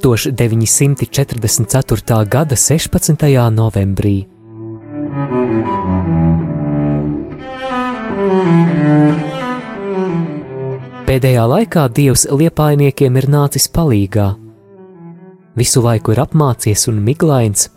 [0.00, 2.26] 1944.
[2.26, 3.50] gada 16.
[3.50, 4.26] novembrī.
[11.04, 14.34] Pēdējā laikā Dievs liepainiekiem ir nācis palīgā.
[15.54, 17.68] Visu laiku ir apmācies un miglains,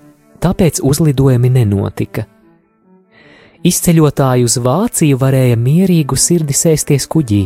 [0.41, 2.25] tāpēc uzlidojumi nenotika.
[3.67, 7.43] Izceļotāji uz Vāciju varēja mierīgu sirdi sēsties kuģī.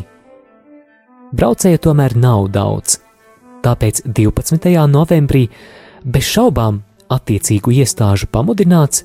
[1.35, 3.11] Braucēju tomēr nav daudz
[3.62, 4.73] Tāpēc 12.
[4.90, 5.48] novembrī
[6.04, 6.81] bez šaubām
[7.14, 9.03] attiecīgu iestāžu pamudināts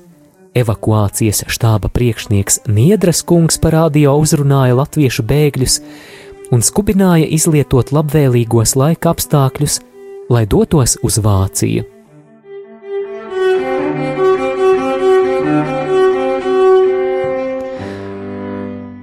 [0.57, 5.81] evakuācijas štāba priekšnieks Niedras kungs par radio uzrunāja latviešu bēgļus
[6.55, 9.81] un skubināja izlietot labvēlīgos laika apstākļus,
[10.33, 11.85] lai dotos uz Vāciju.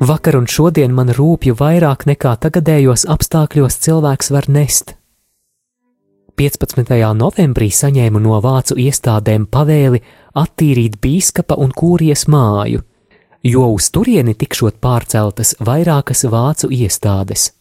[0.05, 4.97] Vakar un šodien man rūpju vairāk nekā tagadējos apstākļos cilvēks var nest.
[6.35, 6.91] 15.
[7.15, 10.01] novembrī saņēmu no vācu iestādēm pavēli
[10.35, 12.81] attīrīt bīskapa un kūrijas māju,
[13.47, 17.53] jo uz turieni tikšot pārceltas vairākas vācu iestādes.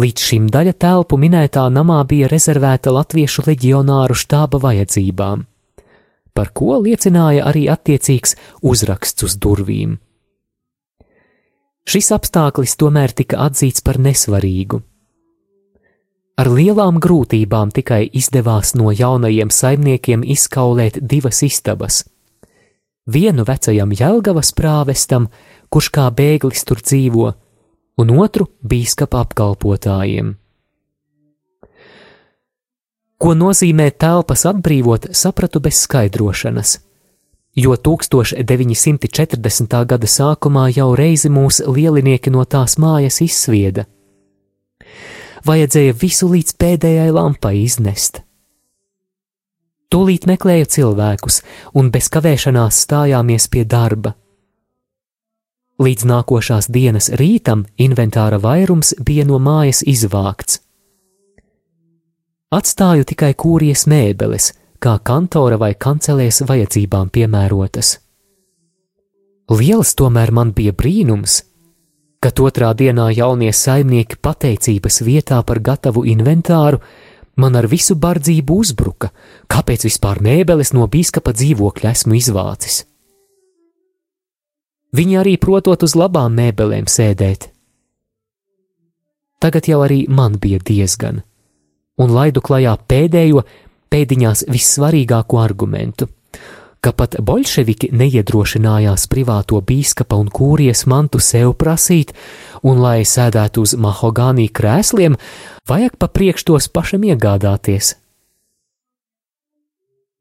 [0.00, 5.46] Līdz šim daļa telpu minētā namā bija rezervēta latviešu leģionāru štāba vajadzībām,
[6.36, 9.96] par ko liecināja arī attiecīgs uzraksts uz durvīm.
[11.88, 14.84] Šis apstākļis tomēr tika atzīts par nesvarīgu
[16.38, 22.04] Ar lielām grūtībām tikai izdevās no jaunajiem saimniekiem izkaulēt divas istabas.
[23.10, 25.28] Vienu vecajam Jelgavas prāvestam,
[25.68, 27.32] kurš kā bēglis tur dzīvo,
[28.00, 30.36] un otru bīskapa apkalpotājiem.
[33.20, 36.78] Ko nozīmē telpas atbrīvot, sapratu bez skaidrošanas,
[37.52, 39.84] jo 1940.
[39.92, 43.84] gada sākumā jau reizi mūs lielinieki no tās mājas izsvieda
[45.46, 48.22] vajadzēja visu līdz pēdējai lampai iznest.
[49.90, 51.40] Tūlīt meklēju cilvēkus
[51.74, 54.14] un bez kavēšanās stājāmies pie darba.
[55.80, 60.60] Līdz nākošās dienas rītam inventāra vairums bija no mājas izvākts.
[62.54, 64.52] Atstāju tikai kūrijas mēbeles,
[64.82, 67.96] kā kantora vai kancelēs vajadzībām piemērotas.
[69.50, 71.40] Liels tomēr man bija brīnums,
[72.20, 76.82] kad otrā dienā jaunie saimnieki pateicības vietā par gatavu inventāru
[77.40, 79.08] man ar visu bardzību uzbruka,
[79.48, 82.84] kāpēc vispār mēbeles no bīskapa dzīvokļa esmu izvācis.
[84.92, 87.48] Viņi arī protot uz labām mēbelēm sēdēt.
[89.40, 91.22] Tagad jau arī man bija diezgan,
[91.96, 93.46] un laidu klajā pēdējo,
[93.90, 96.10] pēdiņās vissvarīgāko argumentu
[96.80, 102.14] ka pat bolševiki neiedrošinājās privāto bīskapa un kūrijas mantu sev prasīt,
[102.62, 105.18] un, lai sēdētu uz mahogānī krēsliem,
[105.68, 107.96] vajag pa priekš tos pašam iegādāties.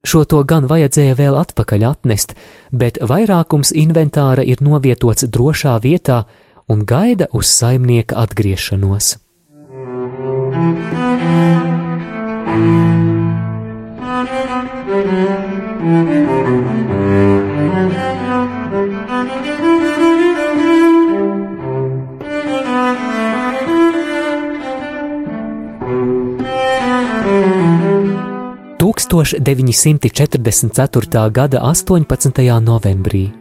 [0.07, 2.35] Šo to gan vajadzēja vēl atpakaļ atnest,
[2.71, 6.23] bet vairākums inventāra ir novietots drošā vietā
[6.71, 9.17] un gaida uz saimnieka atgriešanos.
[12.49, 13.08] Thank you.
[29.59, 31.29] 1944.
[31.31, 32.59] gada 18.
[32.61, 33.31] novembrī.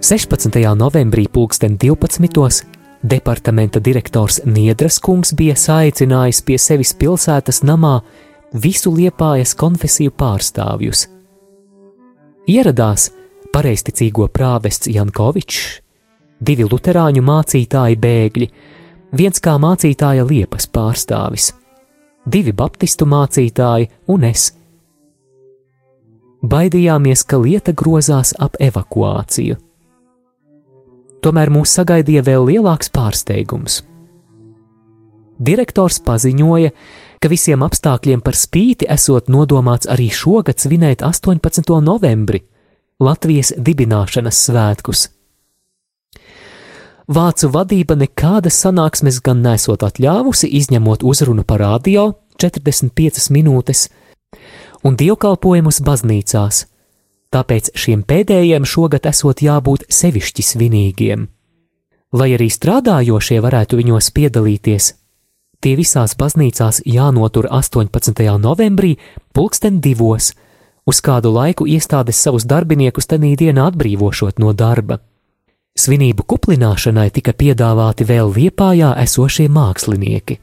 [0.00, 0.74] 16.
[0.74, 2.66] novembrī pulksten 12.
[3.02, 8.00] departamenta direktors Niedras kungs bija saicinājis pie sevis pilsētas namā
[8.52, 11.06] visu liepājas konfesiju pārstāvjus.
[12.48, 13.10] Ieradās
[13.52, 15.80] pareizticīgo prāvests Jankovičs,
[16.40, 18.48] divi luterāņu mācītāji bēgļi,
[19.18, 21.52] viens kā mācītāja liepas pārstāvis,
[22.26, 24.50] divi baptistu mācītāji un es.
[26.42, 29.60] Baidījāmies, ka lieta grozās ap evakuāciju.
[31.22, 33.84] Tomēr mūs sagaidīja vēl lielāks pārsteigums.
[35.42, 36.70] Direktors paziņoja,
[37.18, 41.66] ka visiem apstākļiem par spīti esot nodomāts arī šogad svinēt 18.
[41.82, 42.44] novembri,
[43.02, 45.08] Latvijas dibināšanas svētkus.
[47.10, 53.88] Vācu vadība nekādas sanāksmes gan nesot atļāvusi, izņemot uzrunu par radio 45 minūtes
[54.86, 56.64] un dievkalpojumus baznīcās,
[57.34, 61.26] tāpēc šiem pēdējiem šogad esot jābūt sevišķi svinīgiem.
[62.12, 64.92] Lai arī strādājošie varētu viņos piedalīties,
[65.62, 68.24] Tie visās baznīcās jānotur 18.
[68.42, 68.96] novembrī,
[69.30, 70.32] pulksten divos,
[70.90, 74.98] uz kādu laiku iestādes savus darbiniekus tenī dienā atbrīvošot no darba.
[75.78, 80.40] Svinību kuplināšanai tika piedāvāti vēl Liepājā esošie mākslinieki.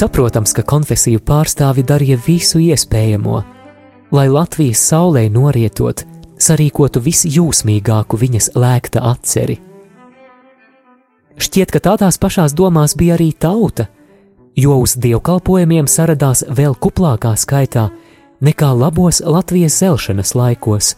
[0.00, 3.40] Saprotams, ka konfesiju pārstāvi darīja visu iespējamo,
[4.16, 6.06] lai Latvijas saulē norietot,
[6.40, 9.58] sarīkotu visjūsmīgāku viņas lēkta atceri.
[11.36, 13.90] Šķiet, ka tādās pašās domās bija arī tauta,
[14.56, 17.90] jo uz dievkalpojumiem saradās vēl kuplākā skaitā
[18.40, 20.94] nekā labos Latvijas zelšanas laikos.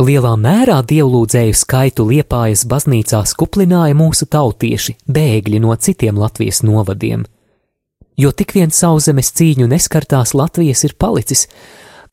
[0.00, 7.28] Lielā mērā dievlūdzēju skaitu liepājas baznīcās kuplināja mūsu tautieši, bēgļi no citiem Latvijas novadiem
[8.16, 11.46] jo tik vien sauszemes cīņu neskartās Latvijas ir palicis,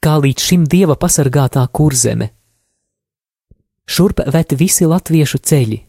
[0.03, 2.29] kā līdz šim dieva pasargātā kurzeme.
[3.87, 5.79] Šurp vet visi latviešu ceļi.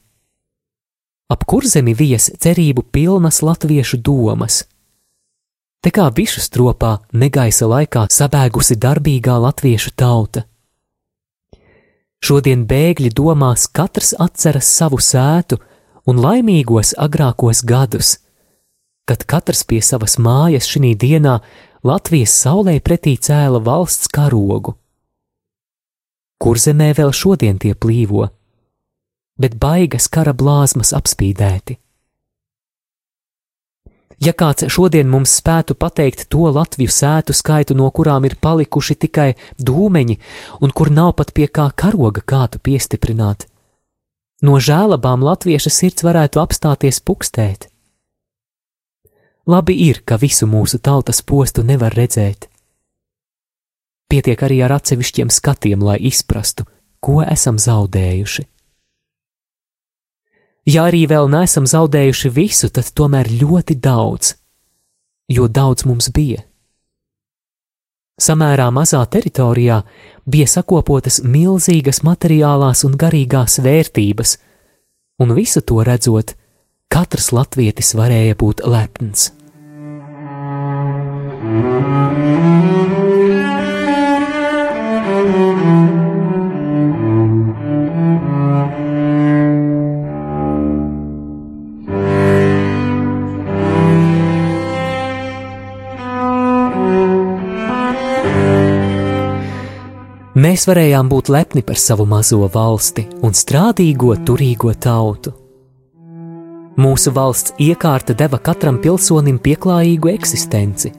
[1.30, 4.64] Ap kurzemi vijas cerību pilnas latviešu domas.
[5.80, 10.44] Te kā bišu stropā negaisa laikā sabēgusi darbīgā latviešu tauta.
[12.24, 15.58] Šodien bēgļi domās katrs atceras savu sētu
[16.08, 18.14] un laimīgos agrākos gadus,
[19.04, 21.38] kad katrs pie savas mājas šī dienā
[21.84, 24.78] Latvijas saulē pretī cēla valsts karogu.
[26.40, 28.28] Kur zemē vēl šodien tie plīvo,
[29.40, 31.76] bet baigas kara blāzmas apspīdēti.
[34.24, 39.34] Ja kāds šodien mums spētu pateikt to Latviju sētu skaitu, no kurām ir palikuši tikai
[39.58, 40.16] dūmeņi,
[40.62, 43.48] un kur nav pat pie kā karoga kātu piestiprināt,
[44.42, 47.73] no žēlabām latvieša sirds varētu apstāties pukstēt.
[49.46, 52.48] Labi ir, ka visu mūsu tautas postu nevar redzēt.
[54.08, 56.64] Pietiek arī ar atsevišķiem skatiem, lai izprastu,
[57.00, 58.46] ko esam zaudējuši.
[60.72, 64.32] Ja arī vēl neesam zaudējuši visu, tad tomēr ļoti daudz,
[65.28, 66.40] jo daudz mums bija.
[68.14, 69.82] Samērā mazā teritorijā
[70.30, 74.36] bija sakopotas milzīgas materiālās un garīgās vērtības,
[75.20, 76.32] un visu to redzot,
[76.92, 79.32] katrs latvietis varēja būt lepns.
[100.34, 105.43] Mēs varējām būt lepni par savu mazo valsti un strādīgo, turīgo tautu.
[106.74, 110.90] Mūsu valsts iekārta deva katram pilsonim pieklājīgu eksistenci.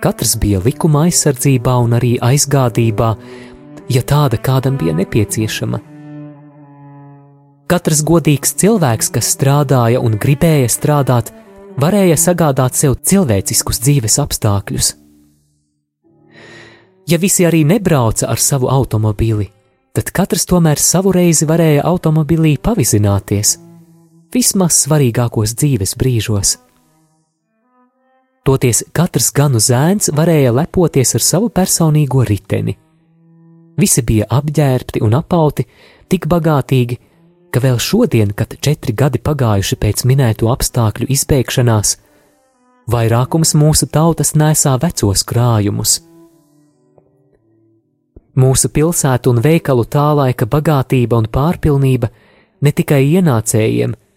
[0.00, 3.10] Katrs bija likuma aizsardzībā un arī aizgādībā,
[3.92, 5.82] ja tāda kādam bija nepieciešama.
[7.68, 11.28] Katrs godīgs cilvēks, kas strādāja un gribēja strādāt,
[11.76, 14.94] varēja sagādāt sev cilvēciskus dzīves apstākļus.
[17.10, 19.50] Ja visi arī nebrauca ar savu automobīli,
[19.92, 23.58] tad katrs tomēr savu reizi varēja automobilī pavizināties
[24.34, 26.56] vismaz svarīgākos dzīves brīžos.
[28.46, 32.76] Toties katrs ganu zēns varēja lepoties ar savu personīgo riteni.
[33.80, 35.66] Visi bija apģērbti un apauti,
[36.08, 36.98] tik bagātīgi,
[37.52, 41.96] ka vēl šodien, kad četri gadi pagājuši pēc minēto apstākļu izbeigšanās,
[42.90, 46.00] vairākums mūsu tautas nesā vecos krājumus.
[48.40, 52.08] Mūsu pilsētu un veikalu tā laika bagātība un pārpilnība
[52.62, 54.09] ne tikai ienācējiem, bet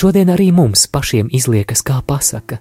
[0.00, 2.60] šodien arī mums pašiem izliekas kā pasaka.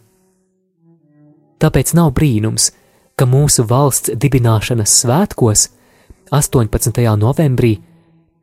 [1.63, 2.71] Tāpēc nav brīnums,
[3.15, 5.69] ka mūsu valsts dibināšanas svētkos,
[6.33, 6.99] 18.
[7.21, 7.77] novembrī,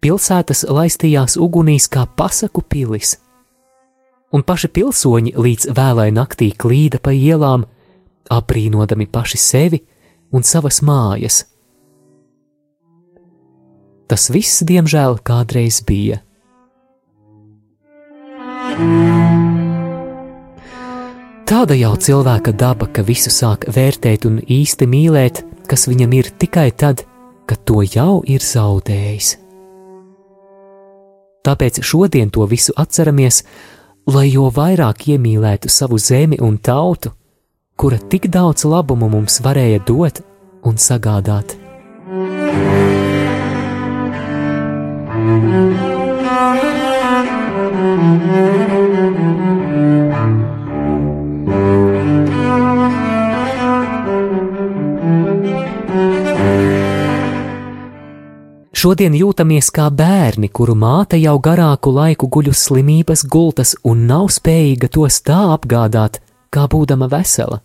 [0.01, 3.19] pilsētas laistījās ugunīs kā pasaku pilis,
[4.33, 7.67] un paši pilsoņi līdz vēlai naktī klīda pa ielām,
[8.31, 9.83] aprīnodami paši sevi
[10.33, 11.43] un savas mājas.
[14.11, 16.23] Tas viss, diemžēl, kādreiz bija.
[21.51, 26.71] Tāda jau cilvēka daba, ka visu sāk vērtēt un īsti mīlēt, kas viņam ir tikai
[26.71, 27.03] tad,
[27.51, 29.35] kad to jau ir zaudējis.
[31.43, 33.43] Tāpēc šodien to visu atceramies,
[34.07, 37.11] lai jo vairāk iemīlētu savu zemi un tautu,
[37.77, 40.23] kura tik daudz labumu mums varēja dot
[40.63, 41.57] un sagādāt.
[58.81, 64.31] Šodien jūtamies kā bērni, kuru māte jau garāku laiku guļ uz slimības gultas un nav
[64.33, 66.17] spējīga tos tā apgādāt,
[66.49, 67.59] kā būdama vesela.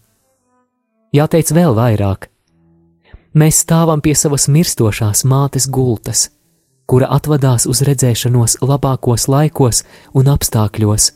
[1.15, 2.27] Jāteic vēl vairāk.
[3.31, 6.25] Mēs stāvam pie savas mirstošās mātes gultas,
[6.85, 11.11] kura atvadās uz redzēšanos labākos laikos un apstākļos.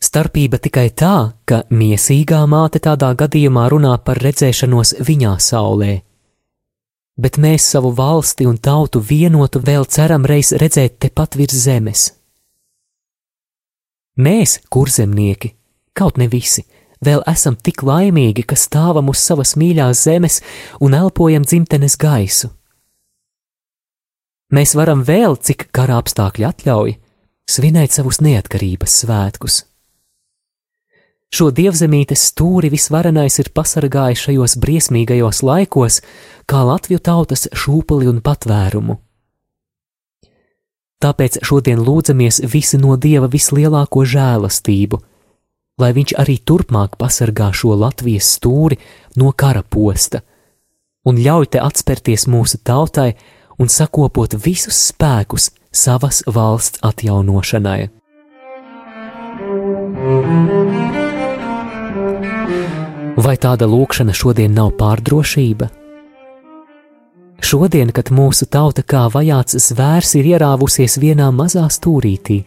[0.00, 5.98] Starpība tikai tā, ka miesīgā māte tādā gadījumā runā par redzēšanos viņā saulē
[7.20, 12.06] bet mēs savu valsti un tautu vienotu vēl ceram reiz redzēt tepat virs zemes.
[14.20, 15.54] Mēs, kurzemnieki,
[15.96, 16.64] kaut ne visi,
[17.04, 20.40] vēl esam tik laimīgi, ka stāvam uz savas mīļās zemes
[20.80, 22.50] un elpojam dzimtenes gaisu.
[24.50, 26.94] Mēs varam vēl, cik kara apstākļi atļauj,
[27.50, 29.58] svinēt savus neatkarības svētkus.
[31.30, 36.00] Šo dievzemītes stūri visvarenais ir pasargājis šajos briesmīgajos laikos,
[36.50, 38.98] kā Latviju tautas šūpuli un patvērumu.
[41.00, 44.98] Tāpēc šodien lūdzamies visi no Dieva vislielāko žēlastību,
[45.80, 48.76] lai Viņš arī turpmāk pasargā šo Latvijas stūri
[49.16, 50.24] no kara posta
[51.06, 53.14] un ļauj te atspērties mūsu tautai
[53.60, 57.90] un sakopot visus spēkus savas valsts atjaunošanai.
[63.20, 65.68] Vai tāda lūkšana šodien nav pārdrošība?
[67.40, 72.42] Šodien, kad mūsu tauta kā vajāts zvērs ir ierāvusies vienā mazā stūrītī,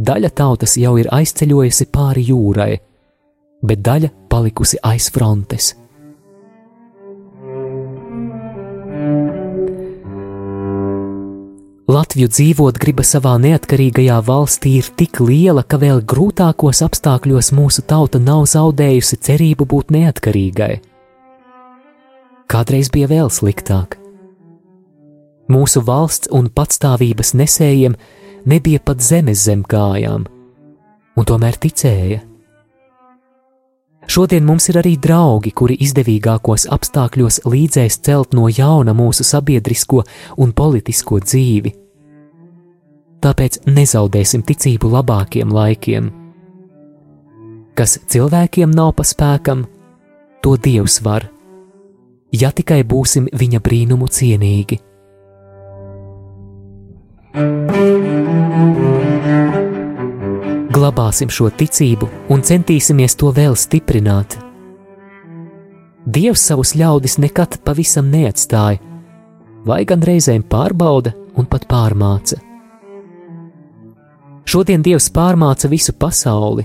[0.00, 2.72] daļa tautas jau ir aizceļojusi pāri jūrai,
[3.62, 5.74] bet daļa palikusi aiz frontes.
[12.10, 18.18] Latviju dzīvot griba savā neatkarīgajā valstī ir tik liela, ka vēl grūtākos apstākļos mūsu tauta
[18.18, 20.80] nav zaudējusi cerību būt neatkarīgai.
[22.50, 23.94] Kādreiz bija vēl sliktāk.
[25.54, 27.94] Mūsu valsts un patstāvības nesējiem
[28.42, 30.24] nebija pat zemes zem kājām,
[31.14, 32.24] un tomēr ticēja.
[34.10, 40.02] Šodien mums ir arī draugi, kuri izdevīgākos apstākļos līdzēs celt no jauna mūsu sabiedrisko
[40.42, 41.74] un politisko dzīvi
[43.24, 46.10] tāpēc nezaudēsim ticību labākiem laikiem.
[47.76, 49.64] Kas cilvēkiem nav pa spēkam,
[50.42, 51.28] to Dievs var,
[52.32, 54.80] ja tikai būsim viņa brīnumu cienīgi.
[60.70, 64.38] Glabāsim šo ticību un centīsimies to vēl stiprināt.
[66.10, 68.80] Dievs savus ļaudis nekad pavisam neatstāja,
[69.68, 72.49] vai gan reizēm pārbauda un pat pārmāca.
[74.50, 76.64] Šodien Dievs pārmāca visu pasauli,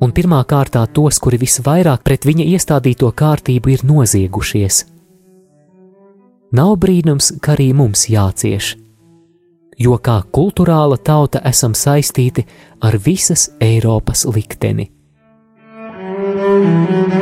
[0.00, 4.78] un pirmā kārtā tos, kuri visvairāk pret viņa iestādīto kārtību ir noziegušies.
[6.56, 8.70] Nav brīnums, ka arī mums jācieš,
[9.76, 12.46] jo kā kultūrāla tauta esam saistīti
[12.80, 14.88] ar visas Eiropas likteni.
[16.32, 17.21] Radio